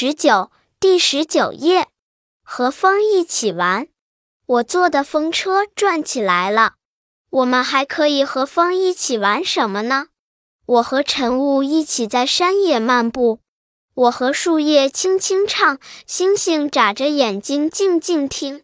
[0.00, 1.88] 十九，第十九页，
[2.44, 3.88] 和风一起玩。
[4.46, 6.74] 我坐的风车转起来了。
[7.30, 10.06] 我们还可以和风一起玩什么呢？
[10.66, 13.40] 我和晨雾一起在山野漫步。
[13.94, 18.62] 我和树叶轻轻唱，星星眨着眼睛静静听。